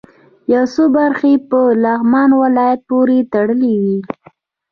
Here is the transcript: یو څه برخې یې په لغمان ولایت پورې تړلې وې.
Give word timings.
یو 0.53 0.63
څه 0.73 0.83
برخې 0.95 1.27
یې 1.33 1.39
په 1.49 1.59
لغمان 1.83 2.29
ولایت 2.43 2.79
پورې 2.89 3.17
تړلې 3.33 3.73
وې. 3.81 3.97